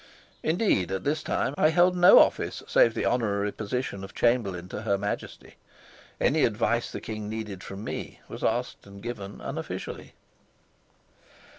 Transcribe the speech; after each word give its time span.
Indeed, 0.41 0.91
at 0.91 1.03
this 1.03 1.21
time 1.21 1.53
I 1.59 1.69
held 1.69 1.95
no 1.95 2.17
office 2.17 2.63
save 2.65 2.95
the 2.95 3.05
honorary 3.05 3.51
position 3.51 4.03
of 4.03 4.15
chamberlain 4.15 4.67
to 4.69 4.81
Her 4.81 4.97
Majesty. 4.97 5.57
Any 6.19 6.43
advice 6.43 6.91
the 6.91 6.99
king 6.99 7.29
needed 7.29 7.63
from 7.63 7.83
me 7.83 8.19
was 8.27 8.43
asked 8.43 8.87
and 8.87 9.03
given 9.03 9.41
unofficially. 9.41 10.15